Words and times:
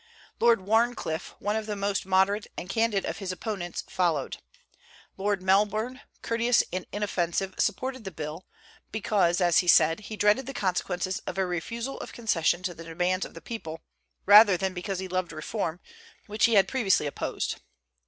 Lord 0.39 0.61
Wharncliffe, 0.61 1.35
one 1.37 1.55
of 1.55 1.67
the 1.67 1.75
most 1.75 2.07
moderate 2.07 2.47
and 2.57 2.67
candid 2.67 3.05
of 3.05 3.19
his 3.19 3.31
opponents, 3.31 3.83
followed. 3.87 4.37
Lord 5.15 5.43
Melbourne, 5.43 6.01
courteous 6.23 6.63
and 6.73 6.87
inoffensive, 6.91 7.53
supported 7.59 8.03
the 8.03 8.09
bill, 8.09 8.47
because, 8.91 9.39
as 9.39 9.59
he 9.59 9.67
said, 9.67 9.99
he 9.99 10.17
dreaded 10.17 10.47
the 10.47 10.55
consequences 10.55 11.19
of 11.27 11.37
a 11.37 11.45
refusal 11.45 11.99
of 11.99 12.13
concession 12.13 12.63
to 12.63 12.73
the 12.73 12.83
demands 12.83 13.27
of 13.27 13.35
the 13.35 13.41
people, 13.41 13.79
rather 14.25 14.57
than 14.57 14.73
because 14.73 14.97
he 14.97 15.07
loved 15.07 15.31
reform, 15.31 15.79
which 16.25 16.45
he 16.45 16.55
had 16.55 16.67
previously 16.67 17.05
opposed. 17.05 17.57